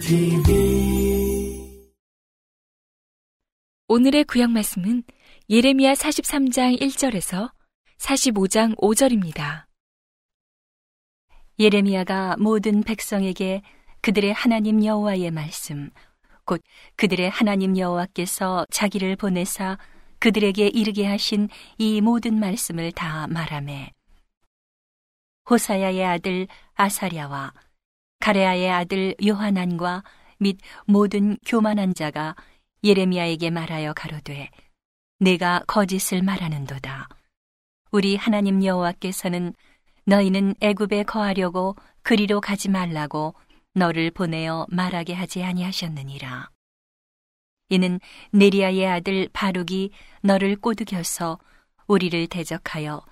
TV 0.00 0.56
오늘의 3.88 4.24
구약 4.24 4.50
말씀은 4.52 5.02
예레미야 5.50 5.92
43장 5.92 6.80
1절에서 6.80 7.52
45장 7.98 8.74
5절입니다. 8.78 9.66
예레미야가 11.58 12.36
모든 12.38 12.82
백성에게 12.82 13.60
그들의 14.00 14.32
하나님 14.32 14.82
여호와의 14.82 15.30
말씀 15.30 15.90
곧 16.46 16.62
그들의 16.96 17.28
하나님 17.28 17.76
여호와께서 17.76 18.64
자기를 18.70 19.16
보내사 19.16 19.76
그들에게 20.26 20.66
이르게 20.74 21.06
하신 21.06 21.48
이 21.78 22.00
모든 22.00 22.40
말씀을 22.40 22.90
다 22.90 23.28
말하매 23.28 23.92
호사야의 25.48 26.04
아들 26.04 26.48
아사랴와 26.74 27.52
가레아의 28.18 28.68
아들 28.68 29.14
요하난과 29.24 30.02
및 30.38 30.58
모든 30.84 31.36
교만한 31.46 31.94
자가 31.94 32.34
예레미야에게 32.82 33.50
말하여 33.50 33.92
가로되 33.92 34.50
내가 35.20 35.62
거짓을 35.68 36.22
말하는도다. 36.22 37.06
우리 37.92 38.16
하나님 38.16 38.64
여호와께서는 38.64 39.54
너희는 40.06 40.56
애굽에 40.60 41.04
거하려고 41.04 41.76
그리로 42.02 42.40
가지 42.40 42.68
말라고 42.68 43.36
너를 43.74 44.10
보내어 44.10 44.66
말하게 44.70 45.14
하지 45.14 45.44
아니하셨느니라 45.44 46.55
이는 47.68 48.00
네리아의 48.32 48.86
아들 48.86 49.28
바룩이 49.32 49.90
너를 50.22 50.56
꼬드겨서 50.56 51.38
우리를 51.86 52.26
대적하여 52.28 53.02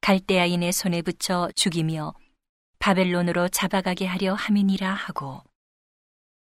갈대아인의 0.00 0.72
손에 0.72 1.02
붙여 1.02 1.50
죽이며 1.54 2.12
바벨론으로 2.78 3.48
잡아가게 3.48 4.06
하려 4.06 4.34
함이니라 4.34 4.92
하고 4.92 5.42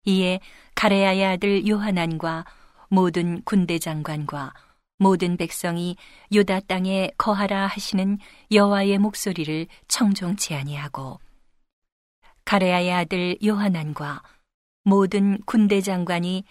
이에 0.05 0.39
가레아의 0.73 1.25
아들 1.25 1.67
요하난과 1.67 2.45
모든 2.89 3.44
군대 3.44 3.78
장관과 3.78 4.53
모든 4.97 5.38
백성이 5.38 5.95
유다 6.31 6.61
땅에 6.61 7.11
거하라 7.17 7.67
하시는 7.67 8.17
여호와의 8.52 8.97
목소리를 8.97 9.67
청종치 9.88 10.56
아니하고 10.56 11.19
가레아의 12.45 12.91
아들 12.91 13.38
요하난과 13.45 14.23
모든 14.83 15.39
군대 15.45 15.81
장관이 15.81 16.44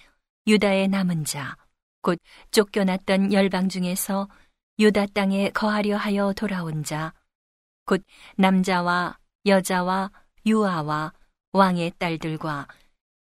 유다의 0.51 0.89
남은 0.89 1.25
자, 1.25 1.57
곧 2.03 2.19
쫓겨났던 2.51 3.33
열방 3.33 3.69
중에서 3.69 4.29
유다 4.81 5.07
땅에 5.15 5.51
거하려 5.51 5.97
하여 5.97 6.33
돌아온 6.33 6.83
자, 6.83 7.15
곧 7.87 8.03
남자와 8.37 9.17
여자와 9.47 10.11
유아와 10.45 11.13
왕의 11.53 11.93
딸들과 11.99 12.67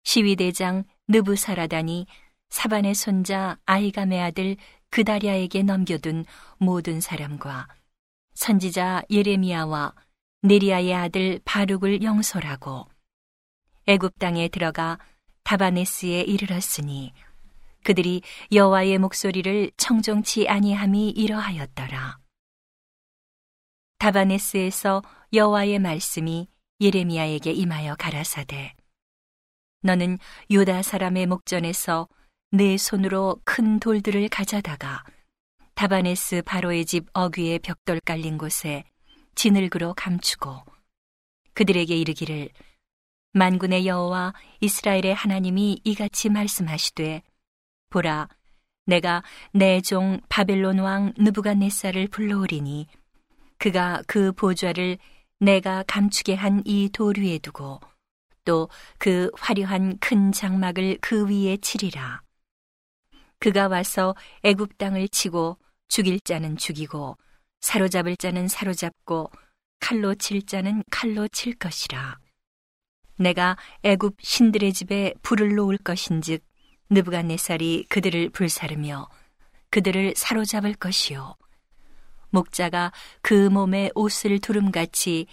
시위대장 0.05 0.85
느부사라단이 1.09 2.07
사반의 2.51 2.95
손자 2.95 3.59
아이감의 3.67 4.23
아들 4.23 4.57
그다리아에게 4.91 5.65
넘겨둔 5.65 6.27
모든 6.59 7.01
사람과 7.01 7.67
선지자 8.35 9.03
예레미야와 9.11 9.95
네리아의 10.43 10.95
아들 10.95 11.41
바룩을 11.45 12.05
영솔하고 12.05 12.87
애굽 13.89 14.17
땅에 14.21 14.47
들어가 14.47 15.01
다바네스에 15.47 16.23
이르렀으니 16.23 17.13
그들이 17.85 18.23
여호와의 18.51 18.99
목소리를 18.99 19.71
청종치 19.77 20.49
아니함이 20.49 21.11
이러하였더라. 21.11 22.19
다바네스에서 23.99 25.05
여호와의 25.33 25.79
말씀이 25.79 26.49
예레미야에게 26.81 27.53
임하여 27.53 27.95
가라사대 27.95 28.75
너는 29.83 30.19
유다 30.51 30.83
사람의 30.83 31.27
목전에서 31.27 32.09
내 32.51 32.77
손으로 32.77 33.41
큰 33.45 33.79
돌들을 33.79 34.29
가져다가 34.29 35.05
다바네스 35.75 36.43
바로의 36.45 36.85
집 36.87 37.07
어귀에 37.13 37.61
벽돌 37.61 38.01
깔린 38.01 38.37
곳에 38.37 38.83
진흙으로 39.37 39.95
감추고 39.95 40.65
그들에게 41.55 41.97
이르기를 41.97 42.51
만군의 43.37 43.87
여호와 43.87 44.33
이스라엘의 44.61 45.15
하나님이 45.15 45.81
이같이 45.85 46.31
말씀하시되 46.31 47.23
보라 47.91 48.29
내가 48.87 49.23
내 49.53 49.81
종 49.83 50.21
바벨론 50.31 50.79
왕 50.79 51.13
느부갓네살을 51.19 52.09
불러오리니 52.09 52.87
그가 53.59 54.03
그 54.07 54.33
보좌를 54.33 54.97
내가 55.39 55.85
감추게 55.87 56.35
한 56.35 56.63
이 56.65 56.89
돌 56.91 57.19
위에 57.19 57.39
두고 57.39 57.81
또 58.47 58.69
그 58.99 59.31
화려한 59.37 59.99
큰 59.99 60.33
장막을 60.33 60.99
그 61.03 61.29
위에 61.29 61.59
치리라. 61.59 62.23
그가 63.39 63.69
와서 63.69 64.15
애굽 64.45 64.79
땅을 64.79 65.09
치고 65.09 65.59
죽일 65.89 66.21
자는 66.21 66.57
죽이고 66.57 67.19
사로잡을 67.61 68.17
자는 68.17 68.49
사로잡고 68.49 69.31
칼로 69.81 70.15
칠 70.15 70.41
자는 70.47 70.83
칼로 70.91 71.29
칠 71.29 71.55
것이라 71.55 72.19
내가 73.17 73.57
애굽 73.83 74.17
신들의 74.21 74.73
집에 74.73 75.15
불을 75.23 75.55
놓을 75.55 75.79
것인즉 75.79 76.45
느부갓네살이 76.91 77.87
그들을 77.89 78.31
불사르며 78.31 79.09
그들을 79.71 80.15
사로잡을 80.17 80.75
것이요 80.75 81.37
목자가 82.31 82.93
그 83.23 83.49
몸에 83.49 83.91
옷을 83.95 84.39
두름같이 84.39 85.27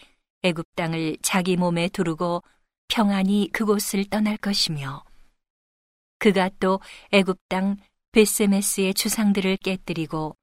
애굽 0.44 0.66
땅을 0.75 1.17
자기 1.21 1.55
몸에 1.57 1.89
두르고 1.89 2.44
평안히 2.88 3.49
그곳을 3.51 4.05
떠날 4.05 4.38
것이며 4.38 5.03
그가 6.19 6.50
또 6.59 6.79
애굽 7.11 7.38
땅 7.50 7.77
베세메스의 8.13 8.94
주상들을 8.94 9.57
깨뜨리고 9.57 10.38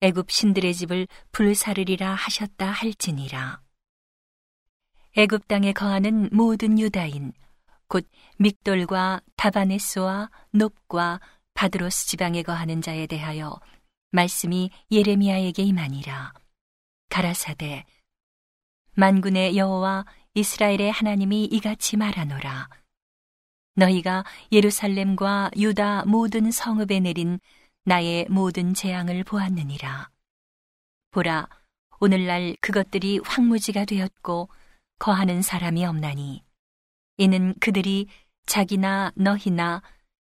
애굽 0.00 0.30
신들의 0.30 0.74
집을 0.74 1.08
불사르리라 1.32 2.14
하셨다 2.14 2.66
할지니라. 2.66 3.63
애굽 5.16 5.46
땅에 5.46 5.72
거하는 5.72 6.28
모든 6.32 6.76
유다인 6.76 7.32
곧 7.86 8.08
믹돌과 8.38 9.20
다바네스와 9.36 10.28
높과 10.50 11.20
바드로스 11.54 12.08
지방에 12.08 12.42
거하는 12.42 12.82
자에 12.82 13.06
대하여 13.06 13.60
말씀이 14.10 14.70
예레미야에게 14.90 15.62
임하니라. 15.62 16.32
가라사대 17.10 17.84
만군의 18.96 19.56
여호와 19.56 20.04
이스라엘의 20.34 20.90
하나님이 20.90 21.44
이같이 21.44 21.96
말하노라. 21.96 22.68
너희가 23.76 24.24
예루살렘과 24.50 25.52
유다 25.56 26.06
모든 26.06 26.50
성읍에 26.50 26.98
내린 26.98 27.38
나의 27.84 28.26
모든 28.28 28.74
재앙을 28.74 29.22
보았느니라. 29.22 30.10
보라 31.12 31.48
오늘날 32.00 32.56
그것들이 32.60 33.20
황무지가 33.24 33.84
되었고 33.84 34.48
거하는 34.98 35.42
사람이 35.42 35.84
없나니 35.84 36.42
이는 37.18 37.54
그들이 37.60 38.06
자기나 38.46 39.12
너희나 39.14 39.82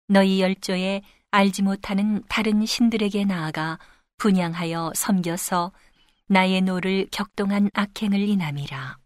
너희 0.07 0.41
열조에 0.41 1.01
알지 1.31 1.61
못하는 1.63 2.23
다른 2.29 2.65
신들에게 2.65 3.25
나아가 3.25 3.77
분양하여 4.17 4.93
섬겨서 4.95 5.71
나의 6.27 6.61
노를 6.61 7.07
격동한 7.11 7.69
악행을 7.73 8.19
인함이라. 8.19 8.97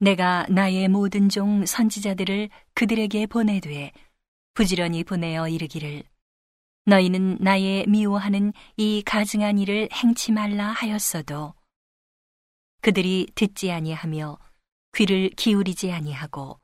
내가 0.00 0.46
나의 0.48 0.88
모든 0.88 1.28
종 1.28 1.66
선지자들을 1.66 2.48
그들에게 2.74 3.26
보내되 3.26 3.92
부지런히 4.54 5.02
보내어 5.02 5.48
이르기를 5.48 6.04
너희는 6.86 7.38
나의 7.40 7.86
미워하는 7.88 8.52
이 8.76 9.02
가증한 9.04 9.58
일을 9.58 9.88
행치 9.92 10.32
말라 10.32 10.68
하였어도 10.68 11.54
그들이 12.80 13.26
듣지 13.34 13.70
아니하며 13.72 14.38
귀를 14.94 15.30
기울이지 15.30 15.92
아니하고 15.92 16.60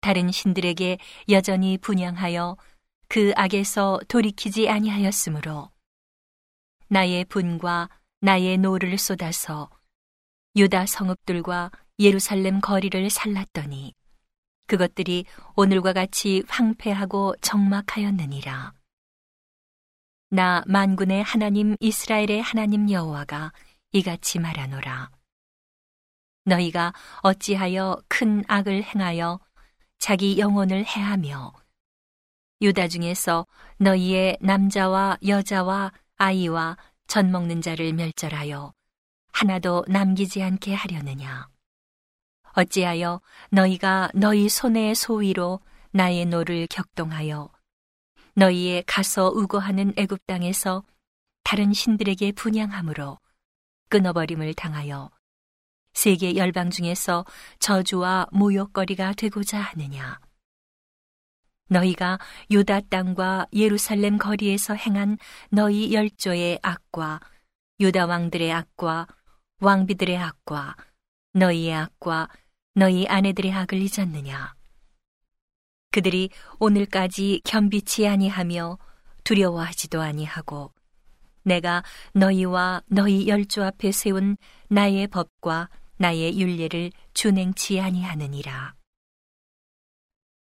다른 0.00 0.30
신들에게 0.30 0.98
여전히 1.30 1.78
분향하여 1.78 2.56
그 3.08 3.32
악에서 3.36 4.00
돌이키지 4.08 4.68
아니하였으므로 4.68 5.70
나의 6.88 7.24
분과 7.24 7.88
나의 8.20 8.58
노를 8.58 8.98
쏟아서 8.98 9.70
유다 10.54 10.86
성읍들과 10.86 11.70
예루살렘 11.98 12.60
거리를 12.60 13.10
살랐더니 13.10 13.94
그것들이 14.66 15.24
오늘과 15.54 15.92
같이 15.92 16.42
황폐하고 16.48 17.36
적막하였느니라. 17.40 18.72
나 20.30 20.64
만군의 20.66 21.22
하나님 21.22 21.76
이스라엘의 21.78 22.42
하나님 22.42 22.90
여호와가 22.90 23.52
이같이 23.92 24.38
말하노라. 24.40 25.15
너희가 26.46 26.94
어찌하여 27.20 28.00
큰 28.08 28.44
악을 28.48 28.82
행하여 28.82 29.40
자기 29.98 30.38
영혼을 30.38 30.84
해하며 30.86 31.52
유다 32.62 32.88
중에서 32.88 33.46
너희의 33.78 34.38
남자와 34.40 35.18
여자와 35.26 35.92
아이와 36.16 36.76
젖 37.06 37.30
먹는 37.30 37.60
자를 37.60 37.92
멸절하여 37.92 38.72
하나도 39.32 39.84
남기지 39.88 40.42
않게 40.42 40.74
하려느냐? 40.74 41.48
어찌하여 42.54 43.20
너희가 43.50 44.10
너희 44.14 44.48
손의 44.48 44.94
소위로 44.94 45.60
나의 45.90 46.24
노를 46.24 46.66
격동하여 46.68 47.50
너희의 48.34 48.84
가서 48.86 49.28
우거하는 49.28 49.92
애굽 49.96 50.26
땅에서 50.26 50.84
다른 51.42 51.72
신들에게 51.72 52.32
분향함으로 52.32 53.18
끊어버림을 53.88 54.54
당하여 54.54 55.10
세계 55.96 56.36
열방 56.36 56.68
중에서 56.68 57.24
저주와 57.58 58.26
모욕거리가 58.30 59.14
되고자 59.14 59.58
하느냐? 59.58 60.20
너희가 61.70 62.18
유다 62.50 62.80
땅과 62.90 63.46
예루살렘 63.54 64.18
거리에서 64.18 64.74
행한 64.74 65.16
너희 65.48 65.94
열조의 65.94 66.58
악과 66.60 67.20
유다 67.80 68.04
왕들의 68.06 68.52
악과 68.52 69.06
왕비들의 69.60 70.18
악과 70.18 70.76
너희의 71.32 71.72
악과 71.74 72.28
너희 72.74 73.06
아내들의 73.06 73.50
악을 73.54 73.80
잊었느냐? 73.80 74.54
그들이 75.92 76.28
오늘까지 76.58 77.40
겸비치 77.42 78.06
아니하며 78.06 78.78
두려워하지도 79.24 80.02
아니하고 80.02 80.74
내가 81.42 81.82
너희와 82.12 82.82
너희 82.86 83.28
열조 83.28 83.64
앞에 83.64 83.92
세운 83.92 84.36
나의 84.68 85.06
법과 85.06 85.70
나의 85.96 86.38
윤례를 86.38 86.92
준행치 87.14 87.80
아니하느니라. 87.80 88.74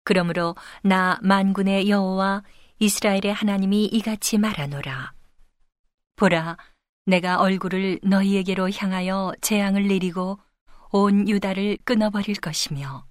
그러므로 0.04 0.56
나 0.82 1.18
만군의 1.22 1.88
여호와 1.88 2.42
이스라엘의 2.78 3.32
하나님이 3.32 3.86
이같이 3.86 4.38
말하노라. 4.38 5.12
보라, 6.16 6.56
내가 7.06 7.40
얼굴을 7.40 8.00
너희에게로 8.02 8.70
향하여 8.70 9.32
재앙을 9.40 9.88
내리고 9.88 10.38
온 10.90 11.28
유다를 11.28 11.78
끊어버릴 11.84 12.36
것이며 12.36 13.06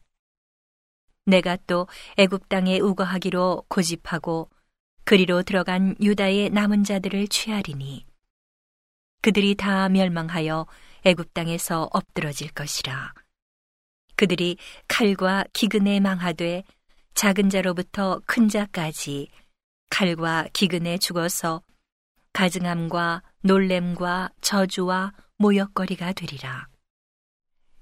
내가 1.26 1.58
또 1.68 1.88
애굽 2.18 2.50
땅에 2.50 2.80
우거하기로 2.80 3.66
고집하고 3.68 4.50
그리로 5.04 5.44
들어간 5.44 5.96
유다의 6.00 6.52
남은 6.52 6.84
자들을 6.84 7.28
취하리니 7.28 8.06
그들이 9.22 9.56
다 9.56 9.90
멸망하여 9.90 10.68
애굽 11.04 11.34
땅에서 11.34 11.90
엎드러질 11.92 12.52
것이라 12.52 13.14
그들이 14.16 14.58
칼과 14.88 15.46
기근에 15.54 16.00
망하되 16.00 16.64
작은 17.14 17.50
자로부터 17.50 18.22
큰 18.26 18.48
자까지 18.50 19.30
칼과 19.90 20.48
기근에 20.54 20.98
죽어서 20.98 21.62
가증함과 22.34 23.24
놀램과 23.42 24.30
저주와 24.42 25.12
모욕거리가 25.38 26.14
되리라. 26.14 26.68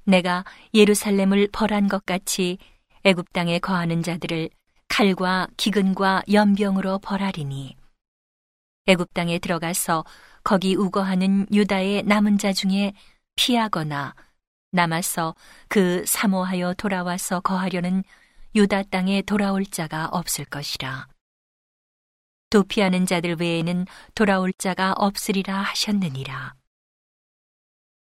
내가 0.06 0.44
예루살렘을 0.74 1.50
벌한 1.52 1.88
것 1.88 2.06
같이 2.06 2.58
애굽 3.04 3.32
땅에 3.32 3.60
거하는 3.60 4.02
자들을 4.02 4.50
칼과 4.88 5.48
기근과 5.56 6.24
연병으로 6.32 7.00
벌하리니 7.00 7.76
애굽 8.88 9.14
땅에 9.14 9.38
들어가서 9.38 10.04
거기 10.44 10.76
우거하는 10.76 11.48
유다의 11.52 12.04
남은 12.04 12.38
자 12.38 12.54
중에 12.54 12.94
피하거나 13.36 14.16
남아서 14.72 15.36
그 15.68 16.04
사모하여 16.06 16.76
돌아와서 16.76 17.40
거하려는 17.40 18.04
유다 18.56 18.84
땅에 18.84 19.22
돌아올 19.22 19.66
자가 19.66 20.08
없을 20.12 20.46
것이라. 20.46 21.08
도피하는 22.50 23.06
자들 23.06 23.36
외에는 23.36 23.86
돌아올 24.16 24.54
자가 24.54 24.94
없으리라 24.94 25.62
하셨느니라. 25.62 26.56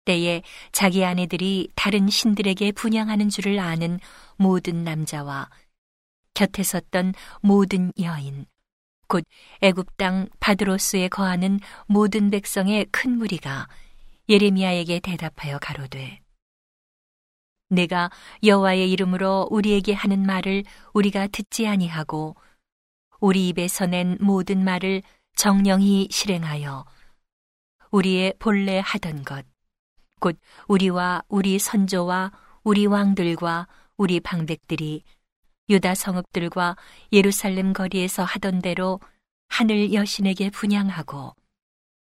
때에 0.06 0.42
자기 0.72 1.04
아내들이 1.04 1.70
다른 1.76 2.10
신들에게 2.10 2.72
분양하는 2.72 3.28
줄을 3.30 3.60
아는 3.60 4.00
모든 4.38 4.86
남자와 4.86 5.50
곁에 6.34 6.64
섰던 6.64 7.14
모든 7.42 7.92
여인, 8.00 8.46
곧 9.08 9.24
애굽 9.62 9.98
땅 9.98 10.28
바드로스에 10.40 11.08
거하는 11.08 11.60
모든 11.88 12.30
백성의 12.30 12.88
큰 12.92 13.18
무리가 13.18 13.68
예레미야에게 14.30 15.00
대답하여 15.00 15.58
가로되 15.60 16.22
내가 17.70 18.10
여호와의 18.44 18.92
이름으로 18.92 19.48
우리에게 19.52 19.94
하는 19.94 20.26
말을 20.26 20.64
우리가 20.94 21.28
듣지 21.28 21.68
아니하고 21.68 22.36
우리 23.20 23.50
입에서 23.50 23.86
낸 23.86 24.18
모든 24.22 24.64
말을 24.64 25.02
정령히 25.36 26.08
실행하여 26.12 26.86
우리의 27.92 28.34
본래 28.40 28.82
하던 28.84 29.24
것, 29.24 29.46
곧 30.20 30.38
우리와 30.68 31.24
우리 31.30 31.60
선조와 31.60 32.32
우리 32.64 32.86
왕들과 32.86 33.68
우리 33.98 34.20
방백들이 34.20 35.04
유다 35.70 35.96
성읍들과 35.96 36.78
예루살렘 37.12 37.74
거리에서 37.74 38.24
하던 38.24 38.60
대로 38.60 39.00
하늘 39.50 39.94
여신에게 39.94 40.50
분양하고 40.50 41.36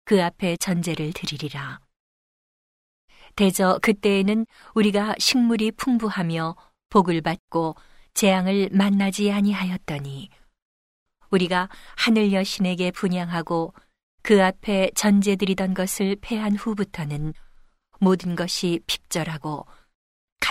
그 0.06 0.24
앞에 0.24 0.58
전제를 0.58 1.14
드리리라. 1.14 1.80
대저 3.36 3.80
그때에는 3.82 4.46
우리가 4.74 5.16
식물이 5.18 5.72
풍부하며 5.72 6.56
복을 6.90 7.22
받고 7.22 7.76
재앙을 8.14 8.70
만나지 8.72 9.32
아니하였더니 9.32 10.30
우리가 11.30 11.70
하늘 11.96 12.34
여신에게 12.34 12.92
분양하고 12.92 13.74
그 14.22 14.44
앞에 14.44 14.92
전제드리던 14.96 15.74
것을 15.74 16.18
패한 16.22 16.56
후부터는 16.56 17.34
모든 18.00 18.36
것이 18.36 18.82
핍절하고 18.86 19.66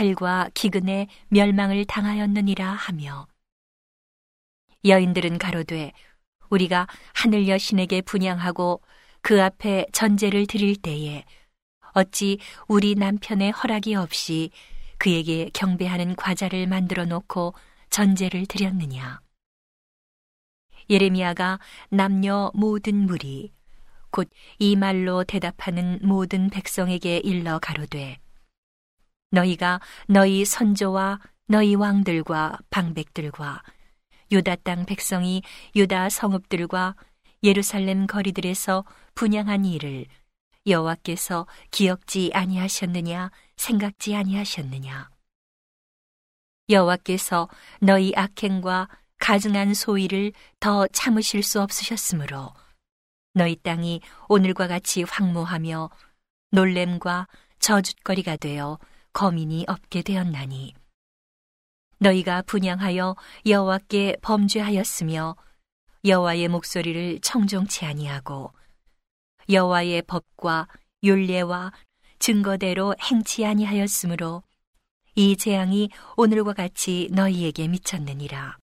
칼과 0.00 0.49
기근에 0.55 1.08
멸망을 1.29 1.85
당하였느니라 1.85 2.73
하며 2.73 3.26
여인들은 4.82 5.37
가로되 5.37 5.93
우리가 6.49 6.87
하늘 7.12 7.49
여신에게 7.49 8.00
분양하고 8.00 8.81
그 9.20 9.43
앞에 9.43 9.85
전제를 9.93 10.47
드릴 10.47 10.76
때에 10.76 11.26
어찌 11.93 12.38
우리 12.67 12.94
남편의 12.94 13.50
허락이 13.50 13.94
없이 13.94 14.50
그에게 14.97 15.50
경배하는 15.52 16.17
과자를 16.17 16.67
만들어 16.67 17.05
놓고 17.05 17.53
전제를 17.91 18.46
드렸느냐? 18.46 19.20
예레미야가 20.88 21.58
남녀 21.91 22.50
모든 22.55 23.05
무리 23.05 23.53
곧 24.11 24.31
이 24.58 24.76
말로 24.76 25.25
대답하는 25.25 25.99
모든 26.00 26.48
백성에게 26.48 27.19
일러 27.19 27.58
가로되 27.58 28.19
너희가 29.31 29.81
너희 30.06 30.44
선조와 30.44 31.20
너희 31.46 31.75
왕들과 31.75 32.58
방백들과 32.70 33.63
유다 34.32 34.56
땅 34.56 34.87
백성이 34.87 35.43
유다 35.75 36.10
성읍들과 36.10 36.94
예루살렘 37.43 38.06
거리들에서 38.06 38.84
분양한 39.15 39.65
일을 39.65 40.06
여호와께서 40.67 41.46
기억지 41.70 42.31
아니하셨느냐 42.34 43.31
생각지 43.56 44.15
아니하셨느냐? 44.15 45.10
여호와께서 46.69 47.49
너희 47.81 48.13
악행과 48.15 48.89
가증한 49.19 49.75
소위를 49.75 50.32
더 50.60 50.87
참으실 50.89 51.43
수 51.43 51.60
없으셨으므로 51.60 52.53
너희 53.34 53.56
땅이 53.56 54.01
오늘과 54.29 54.69
같이 54.69 55.03
황무하며 55.03 55.91
놀램과 56.53 57.27
저주거리가 57.58 58.37
되어 58.37 58.79
거민이 59.12 59.64
없게 59.69 60.02
되었나니 60.02 60.74
너희가 61.98 62.43
분양하여 62.43 63.17
여호와께 63.46 64.17
범죄하였으며 64.22 65.36
여호와의 66.05 66.48
목소리를 66.48 67.20
청종치 67.20 67.84
아니하고 67.84 68.52
여호와의 69.48 70.02
법과 70.02 70.69
율례와 71.02 71.72
증거대로 72.19 72.94
행치 73.00 73.44
아니하였으므로 73.44 74.43
이 75.14 75.36
재앙이 75.36 75.90
오늘과 76.17 76.52
같이 76.52 77.08
너희에게 77.12 77.69
미쳤느니라. 77.69 78.58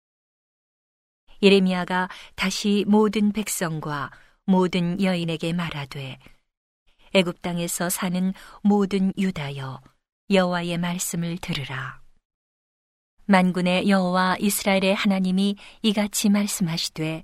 예레미야가 1.41 2.09
다시 2.35 2.85
모든 2.88 3.31
백성과 3.31 4.12
모든 4.45 5.01
여인에게 5.01 5.53
말하되 5.53 6.19
애굽 7.13 7.41
땅에서 7.41 7.89
사는 7.89 8.33
모든 8.62 9.13
유다여 9.17 9.81
여호와의 10.33 10.77
말씀을 10.79 11.37
들으라. 11.37 12.01
만군의 13.25 13.89
여호와 13.89 14.37
이스라엘의 14.39 14.95
하나님이 14.95 15.55
이같이 15.81 16.29
말씀하시되 16.29 17.23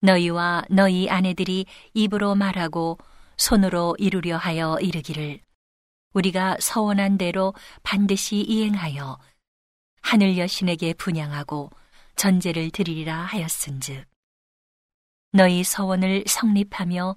너희와 0.00 0.64
너희 0.68 1.08
아내들이 1.08 1.66
입으로 1.94 2.34
말하고 2.34 2.98
손으로 3.36 3.96
이루려 3.98 4.36
하여 4.36 4.76
이르기를 4.80 5.40
우리가 6.12 6.58
서원한 6.60 7.16
대로 7.18 7.54
반드시 7.82 8.36
이행하여 8.40 9.18
하늘 10.02 10.36
여신에게 10.36 10.94
분양하고 10.94 11.70
전제를 12.16 12.70
드리리라 12.70 13.16
하였은즉 13.16 14.04
너희 15.32 15.64
서원을 15.64 16.24
성립하며 16.26 17.16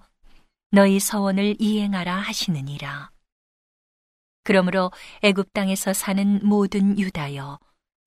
너희 0.72 1.00
서원을 1.00 1.56
이행하라 1.60 2.16
하시느니라. 2.16 3.17
그러므로 4.48 4.94
애굽 5.24 5.52
땅에서 5.52 5.92
사는 5.92 6.40
모든 6.42 6.98
유다여 6.98 7.60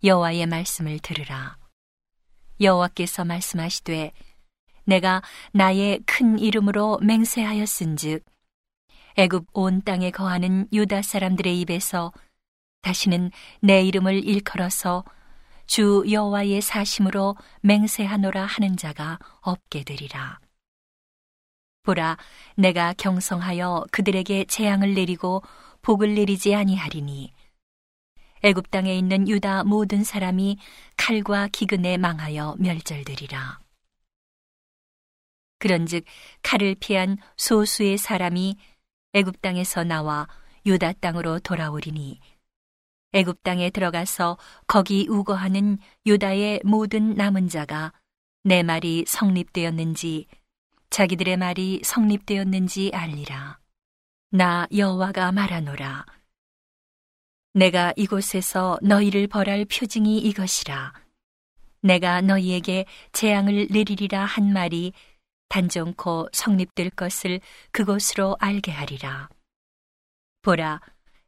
여호와의 0.03 0.47
말씀을 0.47 0.99
들으라. 1.01 1.59
여호와께서 2.63 3.27
말씀하시되 3.27 4.11
내가 4.85 5.21
나의 5.53 6.01
큰 6.07 6.39
이름으로 6.39 6.99
맹세하였은즉 7.03 8.25
애굽 9.19 9.49
온 9.53 9.83
땅에 9.83 10.11
거하는 10.11 10.67
유다 10.73 11.03
사람들의 11.03 11.61
입에서 11.61 12.11
다시는 12.81 13.33
내 13.61 13.83
이름을 13.83 14.25
일컬어서 14.25 15.05
주 15.67 16.05
여호와의 16.11 16.63
사심으로 16.63 17.37
맹세하노라 17.61 18.47
하는 18.47 18.79
자가 18.79 19.19
없게 19.43 19.85
되리라. 19.85 20.41
보라, 21.83 22.17
내가 22.57 22.95
경성하여 22.95 23.85
그들에게 23.91 24.45
재앙을 24.45 24.95
내리고 24.95 25.43
복을 25.83 26.15
내리지 26.15 26.55
아니하리니 26.55 27.33
애굽 28.43 28.71
땅에 28.71 28.97
있는 28.97 29.29
유다 29.29 29.65
모든 29.65 30.03
사람이 30.03 30.59
칼과 30.97 31.49
기근에 31.49 31.99
망하여 31.99 32.57
멸절되리라. 32.59 33.61
그런즉 35.59 36.05
칼을 36.43 36.75
피한 36.81 37.19
소수의 37.37 37.99
사람이 37.99 38.57
애굽 39.13 39.43
땅에서 39.43 39.85
나와 39.85 40.27
유다 40.65 40.95
땅으로 40.95 41.39
돌아오리니 41.41 42.19
애굽 43.13 43.43
땅에 43.43 43.71
들어가서 43.71 44.39
거기 44.67 45.07
우거하는 45.09 45.79
유다의 46.07 46.63
모든 46.65 47.15
남은 47.15 47.49
자가 47.49 47.93
내 48.43 48.63
말이 48.63 49.05
성립되었는지 49.07 50.27
자기들의 50.89 51.37
말이 51.37 51.83
성립되었는지 51.85 52.91
알리라. 52.95 53.60
나 54.33 54.69
여호와가 54.73 55.33
말하노라. 55.33 56.07
내가 57.55 57.93
이곳에서 57.97 58.79
너희를 58.81 59.27
벌할 59.27 59.65
표징이 59.65 60.19
이것이라. 60.19 60.93
내가 61.83 62.21
너희에게 62.21 62.85
재앙을 63.11 63.67
내리리라 63.71 64.25
한 64.25 64.53
말이 64.53 64.93
단정코 65.49 66.29
성립될 66.33 66.91
것을 66.91 67.41
그곳으로 67.73 68.37
알게 68.39 68.71
하리라. 68.71 69.29
보라, 70.43 70.81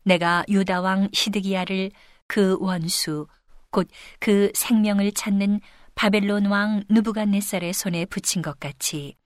내가 0.04 0.44
유다 0.49 0.80
왕 0.80 1.09
시드기야를 1.12 1.90
그 2.28 2.56
원수 2.61 3.26
곧 3.73 3.88
그 4.21 4.52
생명을 4.54 5.11
찾는 5.11 5.61
바벨론 5.97 6.47
왕 6.47 6.85
누부갓네살의 6.88 7.73
손에 7.73 8.04
붙인 8.04 8.42
것 8.42 8.61
같이 8.61 9.16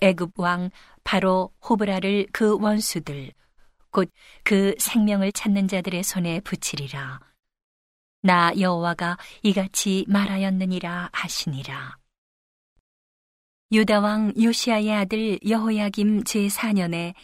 애굽 0.00 0.38
왕 0.38 0.70
바로 1.04 1.52
호브라를 1.68 2.26
그 2.32 2.58
원수들 2.60 3.32
곧 3.90 4.10
그 4.42 4.74
생명을 4.78 5.32
찾는 5.32 5.68
자들의 5.68 6.02
손에 6.02 6.40
붙이리라. 6.40 7.20
나 8.22 8.52
여호와가 8.58 9.16
이같이 9.42 10.04
말하였느니라 10.08 11.10
하시니라. 11.12 11.98
유다 13.72 14.00
왕 14.00 14.32
요시아의 14.40 14.92
아들 14.92 15.38
여호야김 15.48 16.24
제4년에 16.24 17.14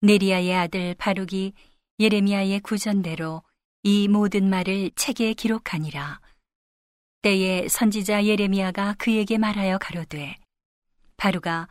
네리아의 0.00 0.54
아들 0.54 0.94
바룩이 0.94 1.52
예레미야의 1.98 2.60
구전대로 2.60 3.42
이 3.82 4.06
모든 4.06 4.48
말을 4.48 4.92
책에 4.94 5.34
기록하니라. 5.34 6.20
때에 7.22 7.66
선지자 7.66 8.24
예레미야가 8.24 8.94
그에게 8.98 9.36
말하여 9.38 9.78
가로되 9.78 10.36
바루가 11.16 11.66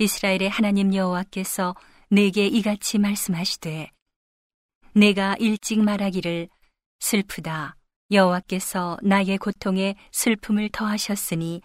이스라엘의 0.00 0.48
하나님 0.48 0.94
여호와께서 0.94 1.74
내게 2.08 2.46
이같이 2.46 2.98
말씀하시되 2.98 3.90
내가 4.94 5.34
일찍 5.40 5.82
말하기를 5.82 6.48
슬프다. 7.00 7.76
여호와께서 8.12 8.98
나의 9.02 9.38
고통에 9.38 9.96
슬픔을 10.12 10.68
더하셨으니 10.70 11.62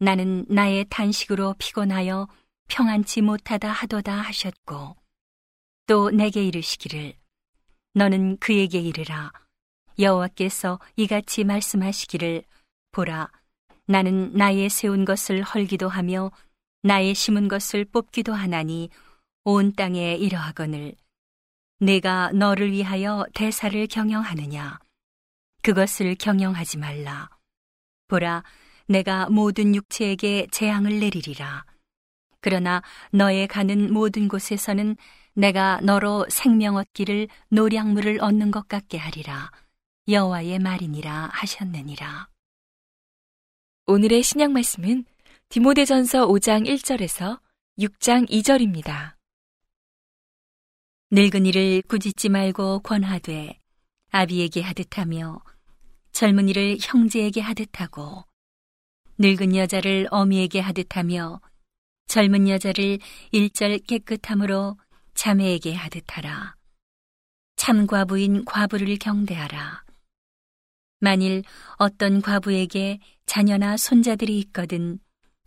나는 0.00 0.44
나의 0.48 0.86
탄식으로 0.90 1.54
피곤하여 1.58 2.28
평안치 2.68 3.22
못하다 3.22 3.70
하도다 3.70 4.12
하셨고 4.12 4.96
또 5.86 6.10
내게 6.10 6.44
이르시기를 6.44 7.14
너는 7.94 8.38
그에게 8.38 8.80
이르라. 8.80 9.30
여호와께서 10.00 10.80
이같이 10.96 11.44
말씀하시기를 11.44 12.42
보라. 12.90 13.30
나는 13.86 14.32
나의 14.34 14.68
세운 14.68 15.04
것을 15.04 15.42
헐기도 15.42 15.88
하며 15.88 16.30
나의 16.82 17.14
심은 17.14 17.48
것을 17.48 17.84
뽑기도 17.84 18.32
하나니 18.32 18.90
온 19.44 19.72
땅에 19.72 20.14
이러하거늘 20.14 20.94
내가 21.80 22.32
너를 22.32 22.72
위하여 22.72 23.24
대사를 23.34 23.86
경영하느냐 23.86 24.78
그것을 25.62 26.14
경영하지 26.14 26.78
말라 26.78 27.28
보라 28.08 28.42
내가 28.88 29.28
모든 29.28 29.74
육체에게 29.74 30.46
재앙을 30.50 30.98
내리리라. 30.98 31.64
그러나 32.40 32.82
너의 33.12 33.46
가는 33.46 33.92
모든 33.92 34.28
곳에서는 34.28 34.96
내가 35.34 35.80
너로 35.82 36.26
생명 36.30 36.76
얻기를 36.76 37.28
노량물을 37.50 38.18
얻는 38.20 38.50
것 38.50 38.66
같게 38.66 38.96
하리라. 38.96 39.50
여호와의 40.08 40.58
말이니라 40.58 41.28
하셨느니라. 41.32 42.28
오늘의 43.86 44.22
신약 44.22 44.52
말씀은 44.52 45.04
디모데전서 45.50 46.26
5장 46.26 46.66
1절에서 46.66 47.40
6장 47.78 48.28
2절입니다. 48.28 49.14
늙은이를 51.10 51.80
꾸짖지 51.88 52.28
말고 52.28 52.80
권하되 52.80 53.58
아비에게 54.10 54.60
하듯 54.60 54.98
하며 54.98 55.40
젊은이를 56.12 56.76
형제에게 56.82 57.40
하듯 57.40 57.80
하고 57.80 58.26
늙은 59.16 59.56
여자를 59.56 60.06
어미에게 60.10 60.60
하듯 60.60 60.98
하며 60.98 61.40
젊은 62.08 62.46
여자를 62.46 62.98
일절 63.30 63.78
깨끗함으로 63.78 64.76
자매에게 65.14 65.72
하듯 65.72 66.04
하라. 66.08 66.56
참 67.56 67.86
과부인 67.86 68.44
과부를 68.44 68.98
경대하라. 68.98 69.82
만일 71.00 71.42
어떤 71.78 72.20
과부에게 72.20 72.98
자녀나 73.24 73.78
손자들이 73.78 74.38
있거든 74.40 74.98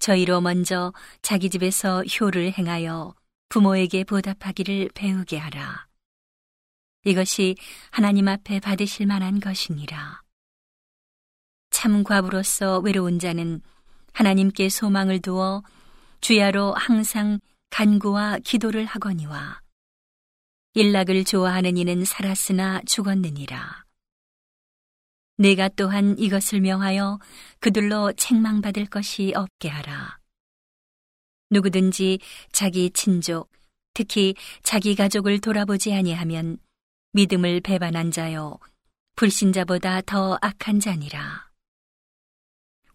저희로 0.02 0.42
먼저 0.42 0.92
자기 1.22 1.50
집에서 1.50 2.04
효를 2.04 2.52
행하여 2.58 3.14
부모에게 3.50 4.04
보답하기를 4.04 4.90
배우게 4.96 5.38
하라. 5.38 5.88
이것이 7.06 7.56
하나님 7.92 8.28
앞에 8.28 8.60
받으실 8.60 9.06
만한 9.06 9.40
것이니라. 9.40 10.22
참 11.70 12.04
과부로서 12.04 12.80
외로운 12.80 13.20
자는 13.20 13.62
하나님께 14.14 14.70
소망을 14.70 15.22
두어 15.22 15.64
주야로 16.20 16.74
항상 16.74 17.40
간구와 17.70 18.40
기도를 18.44 18.86
하거니와 18.86 19.62
일락을 20.74 21.26
좋아하는 21.26 21.78
이는 21.78 22.06
살았으나 22.06 22.82
죽었느니라. 22.88 23.86
내가 25.42 25.70
또한 25.70 26.16
이것을 26.20 26.62
명하여 26.62 27.20
그들로 27.60 28.14
책망받을 28.14 28.86
것이 28.86 29.34
없게 29.36 29.70
하라. 29.70 30.20
누구든지 31.50 32.20
자기 32.52 32.92
친족, 32.92 33.52
특히 33.96 34.36
자기 34.62 34.94
가족을 34.94 35.42
돌아보지 35.42 35.94
아니하면 35.94 36.60
믿음을 37.14 37.60
배반한 37.62 38.12
자요, 38.12 38.60
불신자보다 39.16 40.02
더 40.02 40.38
악한 40.42 40.80
자니라. 40.80 41.50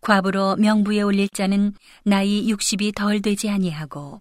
과부로 0.00 0.54
명부에 0.54 1.02
올릴 1.02 1.28
자는 1.28 1.74
나이 2.04 2.46
60이 2.46 2.94
덜 2.94 3.20
되지 3.22 3.50
아니하고 3.50 4.20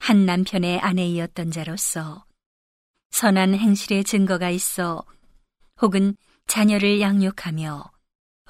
한 0.00 0.26
남편의 0.26 0.80
아내이었던 0.80 1.50
자로서 1.50 2.26
선한 3.10 3.54
행실의 3.54 4.04
증거가 4.04 4.50
있어 4.50 5.02
혹은 5.80 6.14
자녀를 6.48 7.00
양육하며 7.00 7.84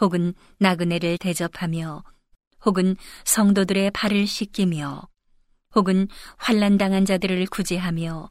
혹은 0.01 0.33
나그네를 0.59 1.19
대접하며 1.19 2.03
혹은 2.65 2.97
성도들의 3.25 3.91
발을 3.91 4.27
씻기며 4.27 5.09
혹은 5.75 6.09
환란 6.39 6.79
당한 6.79 7.05
자들을 7.05 7.45
구제하며 7.47 8.31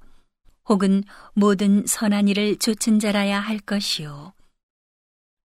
혹은 0.70 1.04
모든 1.34 1.86
선한 1.86 2.28
일을 2.30 2.58
좇은 2.58 3.00
자라야 3.00 3.40
할 3.40 3.60
것이요 3.60 4.34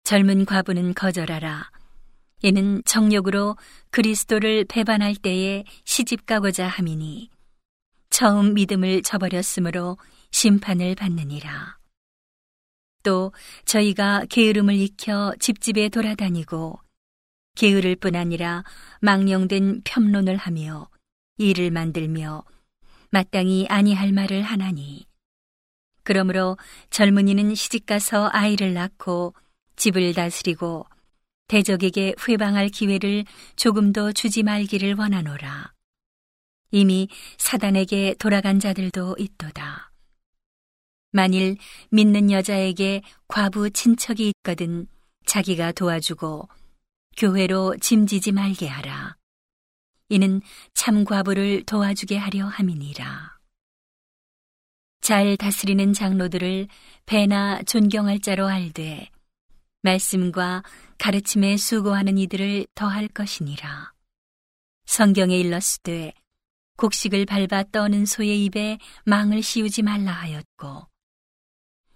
젊은 0.03 0.45
과부는 0.45 0.95
거절하라 0.95 1.69
이는 2.41 2.81
정력으로 2.85 3.57
그리스도를 3.91 4.65
배반할 4.65 5.15
때에 5.15 5.63
시집 5.83 6.25
가고자 6.25 6.67
함이니 6.67 7.29
처음 8.09 8.53
믿음을 8.53 9.01
저버렸으므로 9.01 9.97
심판을 10.31 10.95
받느니라. 10.95 11.77
또 13.05 13.31
저희가 13.65 14.25
게으름을 14.29 14.73
익혀 14.73 15.35
집집에 15.39 15.89
돌아다니고 15.89 16.79
게으를 17.55 17.95
뿐 17.95 18.15
아니라 18.15 18.63
망령된 18.99 19.81
편론을 19.85 20.35
하며 20.35 20.89
일을 21.37 21.69
만들며 21.69 22.43
마땅히 23.11 23.67
아니할 23.69 24.11
말을 24.11 24.41
하나니 24.41 25.05
그러므로 26.03 26.57
젊은이는 26.89 27.53
시집가서 27.53 28.29
아이를 28.33 28.73
낳고 28.73 29.35
집을 29.75 30.13
다스리고 30.15 30.87
대적에게 31.47 32.15
회방할 32.27 32.69
기회를 32.69 33.25
조금도 33.55 34.13
주지 34.13 34.41
말기를 34.41 34.95
원하노라. 34.95 35.73
이미 36.71 37.07
사단에게 37.37 38.15
돌아간 38.17 38.59
자들도 38.59 39.15
있도다. 39.19 39.94
만일 41.15 41.55
믿는 41.91 42.29
여자에게 42.29 43.01
과부 43.29 43.69
친척이 43.69 44.33
있거든 44.33 44.85
자기가 45.25 45.71
도와주고 45.71 46.49
교회로 47.15 47.77
짐지지 47.77 48.33
말게 48.33 48.67
하라. 48.67 49.15
이는 50.09 50.41
참 50.73 51.05
과부를 51.05 51.63
도와주게 51.63 52.17
하려 52.17 52.47
함이니라. 52.47 53.37
잘 54.99 55.37
다스리는 55.37 55.93
장로들을 55.93 56.67
배나 57.05 57.63
존경할 57.63 58.19
자로 58.19 58.47
알되 58.47 59.09
말씀과 59.83 60.63
가르침에 60.97 61.55
수고하는 61.55 62.17
이들을 62.17 62.67
더할 62.75 63.07
것이니라. 63.07 63.93
성경에 64.85 65.37
일렀으되 65.37 66.11
곡식을 66.75 67.25
밟아 67.25 67.63
떠는 67.71 68.05
소의 68.05 68.43
입에 68.43 68.79
망을 69.05 69.41
씌우지 69.41 69.81
말라 69.81 70.11
하였고 70.11 70.93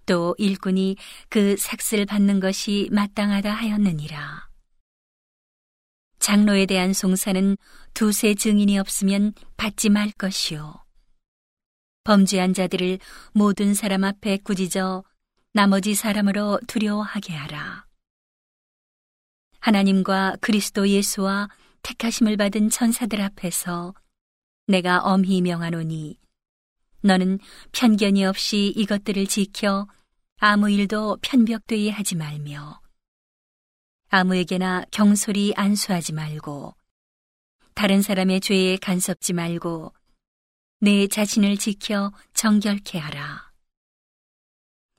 또 0.09 0.33
일꾼이 0.39 0.97
그 1.29 1.55
삭슬 1.55 2.03
받는 2.07 2.39
것이 2.39 2.89
마땅하다 2.91 3.53
하였느니라. 3.53 4.49
장로에 6.17 6.65
대한 6.65 6.93
송사는 6.93 7.55
두세 7.93 8.33
증인이 8.33 8.79
없으면 8.79 9.33
받지 9.55 9.89
말 9.89 10.09
것이요. 10.09 10.83
범죄한 12.05 12.55
자들을 12.55 12.97
모든 13.33 13.75
사람 13.75 14.03
앞에 14.03 14.37
꾸짖어 14.37 15.03
나머지 15.53 15.93
사람으로 15.93 16.59
두려워하게 16.65 17.33
하라. 17.35 17.85
하나님과 19.59 20.37
그리스도 20.41 20.89
예수와 20.89 21.49
택하심을 21.83 22.35
받은 22.35 22.71
천사들 22.71 23.21
앞에서 23.21 23.93
내가 24.65 25.01
엄히 25.01 25.43
명하노니 25.43 26.17
너는 27.01 27.37
편견이 27.73 28.25
없이 28.25 28.73
이것들을 28.75 29.27
지켜 29.27 29.87
아무 30.41 30.69
일도 30.69 31.17
편벽되이 31.21 31.89
하지 31.89 32.15
말며 32.15 32.79
아무에게나 34.07 34.85
경솔히 34.89 35.53
안수하지 35.53 36.13
말고 36.13 36.75
다른 37.73 38.01
사람의 38.01 38.39
죄에 38.39 38.77
간섭지 38.77 39.33
말고 39.33 39.93
내 40.79 41.07
자신을 41.07 41.57
지켜 41.57 42.13
정결케 42.33 42.99
하라. 42.99 43.51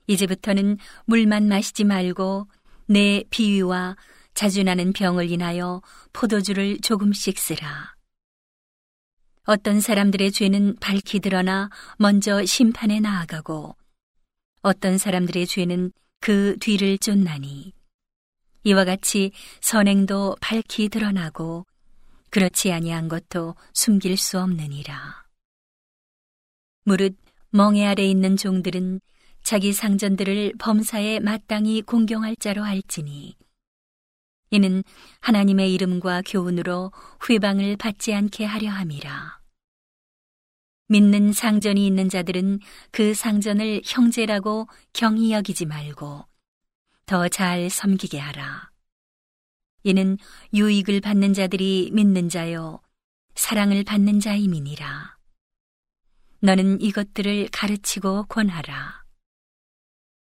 이제부터는 0.05 0.77
물만 1.05 1.47
마시지 1.47 1.85
말고 1.85 2.47
내 2.85 3.23
비위와 3.31 3.97
자주 4.35 4.61
나는 4.61 4.93
병을 4.93 5.31
인하여 5.31 5.81
포도주를 6.13 6.79
조금씩 6.81 7.39
쓰라. 7.39 7.95
어떤 9.45 9.81
사람들의 9.81 10.33
죄는 10.33 10.75
밝히 10.79 11.19
드러나 11.19 11.71
먼저 11.97 12.45
심판에 12.45 12.99
나아가고 12.99 13.80
어떤 14.61 14.97
사람들의 14.97 15.47
죄는 15.47 15.91
그 16.19 16.55
뒤를 16.59 16.97
쫓나니 16.99 17.73
이와 18.63 18.85
같이 18.85 19.31
선행도 19.59 20.35
밝히 20.39 20.87
드러나고 20.87 21.65
그렇지 22.29 22.71
아니한 22.71 23.07
것도 23.07 23.55
숨길 23.73 24.17
수 24.17 24.39
없느니라. 24.39 25.25
무릇 26.83 27.17
멍에 27.49 27.87
아래 27.87 28.05
있는 28.05 28.37
종들은 28.37 29.01
자기 29.43 29.73
상전들을 29.73 30.53
범사에 30.59 31.19
마땅히 31.19 31.81
공경할 31.81 32.35
자로 32.35 32.63
할지니 32.63 33.35
이는 34.51 34.83
하나님의 35.21 35.73
이름과 35.73 36.21
교훈으로 36.25 36.91
회방을 37.27 37.77
받지 37.77 38.13
않게 38.13 38.45
하려 38.45 38.69
함이라. 38.69 39.40
믿는 40.91 41.31
상전이 41.31 41.87
있는 41.87 42.09
자들은 42.09 42.59
그 42.91 43.13
상전을 43.13 43.81
형제라고 43.85 44.67
경히 44.91 45.31
여기지 45.31 45.65
말고 45.65 46.25
더 47.05 47.29
잘 47.29 47.69
섬기게 47.69 48.19
하라. 48.19 48.71
이는 49.83 50.17
유익을 50.53 50.99
받는 50.99 51.33
자들이 51.33 51.91
믿는 51.93 52.27
자요, 52.27 52.81
사랑을 53.35 53.85
받는 53.85 54.19
자임이니라. 54.19 55.17
너는 56.41 56.81
이것들을 56.81 57.47
가르치고 57.53 58.25
권하라. 58.25 59.05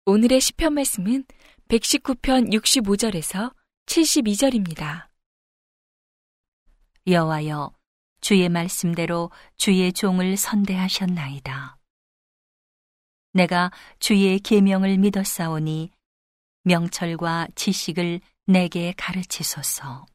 오늘의 0.05 0.41
시편 0.41 0.75
말씀은 0.75 1.25
119편 1.69 2.53
65절에서 2.53 3.51
72절입니다. 3.87 5.07
여호와여 7.07 7.80
주의 8.21 8.47
말씀대로 8.49 9.31
주의 9.57 9.91
종을 9.91 10.37
선대하셨나이다. 10.37 11.77
내가 13.33 13.71
주의 13.99 14.39
계명을 14.39 14.97
믿었사오니 14.97 15.91
명철과 16.63 17.47
지식을 17.55 18.21
내게 18.45 18.93
가르치소서. 18.95 20.05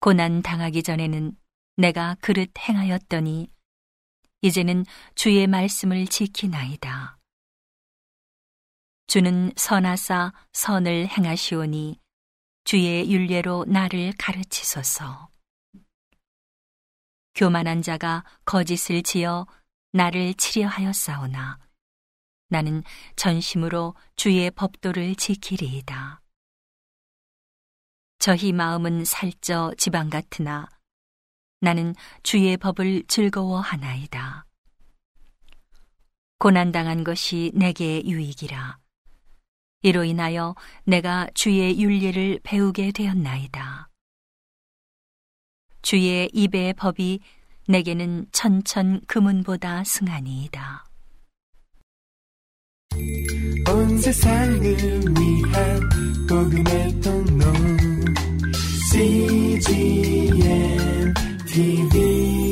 고난 0.00 0.42
당하기 0.42 0.82
전에는 0.82 1.36
내가 1.76 2.16
그릇 2.20 2.50
행하였더니 2.58 3.48
이제는 4.42 4.84
주의 5.14 5.46
말씀을 5.46 6.06
지키나이다. 6.06 7.18
주는 9.06 9.52
선하사 9.56 10.32
선을 10.52 11.08
행하시오니 11.08 12.00
주의 12.64 13.10
윤례로 13.10 13.64
나를 13.68 14.12
가르치소서. 14.18 15.28
교만한 17.36 17.82
자가 17.82 18.24
거짓을 18.46 19.02
지어 19.02 19.46
나를 19.92 20.32
치려 20.34 20.66
하였사오나 20.68 21.58
나는 22.48 22.82
전심으로 23.14 23.94
주의 24.16 24.50
법도를 24.50 25.16
지키리이다. 25.16 26.22
저희 28.18 28.52
마음은 28.52 29.04
살쪄 29.04 29.74
지방 29.76 30.08
같으나 30.08 30.66
나는 31.60 31.94
주의 32.22 32.56
법을 32.56 33.04
즐거워하나이다. 33.06 34.46
고난당한 36.38 37.04
것이 37.04 37.52
내게 37.54 38.02
유익이라. 38.02 38.78
이로 39.82 40.04
인하여 40.04 40.54
내가 40.84 41.28
주의 41.34 41.78
윤리를 41.78 42.40
배우게 42.42 42.92
되었나이다. 42.92 43.85
주의 45.86 46.28
입의 46.32 46.72
법이 46.72 47.20
내게는 47.68 48.26
천천 48.32 49.02
금은보다 49.06 49.84
승하니이다. 49.84 50.84
온 53.68 53.98
세상을 53.98 54.60
위한 54.60 55.80
복음의 56.28 57.00
통로 57.00 57.52
CGM 58.90 60.34
TV 61.46 62.45